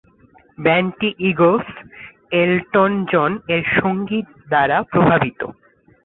[0.57, 1.67] ব্যান্ডটি Eagles,
[2.33, 5.41] Elton জন-এর সংগীত দ্বারা প্রভাবিত।